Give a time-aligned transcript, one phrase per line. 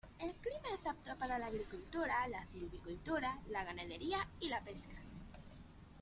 [0.17, 4.99] El clima es apto para la agricultura, la silvicultura, la ganadería y la pesca.